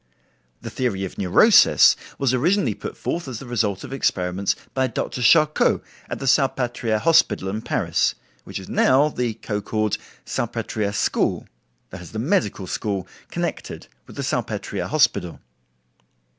[0.61, 5.21] The theory of Neurosis was originally put forth as the result of experiments by Dr.
[5.21, 12.01] Charcot at the Salpetriere hospital in Paris, which is now the co called Salpetriere school—that
[12.01, 15.39] is the medical, school connected with the Salpetriere hospital.